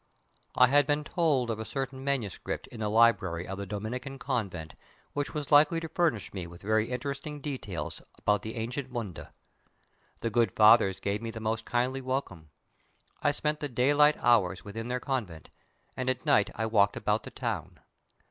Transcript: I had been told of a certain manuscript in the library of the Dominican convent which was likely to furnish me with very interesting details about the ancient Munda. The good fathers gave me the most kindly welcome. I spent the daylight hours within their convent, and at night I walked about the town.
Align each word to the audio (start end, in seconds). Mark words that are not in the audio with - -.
I 0.55 0.65
had 0.65 0.87
been 0.87 1.03
told 1.03 1.51
of 1.51 1.59
a 1.59 1.63
certain 1.63 2.03
manuscript 2.03 2.65
in 2.69 2.79
the 2.79 2.89
library 2.89 3.47
of 3.47 3.59
the 3.59 3.67
Dominican 3.67 4.17
convent 4.17 4.73
which 5.13 5.35
was 5.35 5.51
likely 5.51 5.79
to 5.79 5.87
furnish 5.87 6.33
me 6.33 6.47
with 6.47 6.63
very 6.63 6.89
interesting 6.89 7.39
details 7.39 8.01
about 8.17 8.41
the 8.41 8.55
ancient 8.55 8.89
Munda. 8.89 9.31
The 10.21 10.31
good 10.31 10.53
fathers 10.53 10.99
gave 10.99 11.21
me 11.21 11.29
the 11.29 11.39
most 11.39 11.65
kindly 11.65 12.01
welcome. 12.01 12.49
I 13.21 13.29
spent 13.29 13.59
the 13.59 13.69
daylight 13.69 14.17
hours 14.17 14.65
within 14.65 14.87
their 14.87 14.99
convent, 14.99 15.51
and 15.95 16.09
at 16.09 16.25
night 16.25 16.49
I 16.55 16.65
walked 16.65 16.97
about 16.97 17.21
the 17.21 17.29
town. 17.29 17.79